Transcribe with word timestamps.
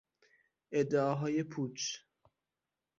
ادعاهای 0.71 1.43
پوچ 1.43 1.95